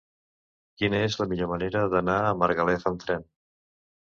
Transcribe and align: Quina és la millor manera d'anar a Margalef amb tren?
Quina 0.81 1.01
és 1.09 1.17
la 1.19 1.27
millor 1.33 1.51
manera 1.51 1.83
d'anar 1.93 2.17
a 2.25 2.33
Margalef 2.45 2.89
amb 2.93 3.05
tren? 3.07 3.29